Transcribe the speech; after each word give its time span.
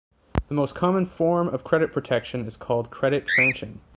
The 0.47 0.55
most 0.55 0.73
common 0.73 1.05
form 1.05 1.47
of 1.49 1.63
credit 1.63 1.93
protection 1.93 2.47
is 2.47 2.57
called 2.57 2.89
credit 2.89 3.27
tranching. 3.27 3.81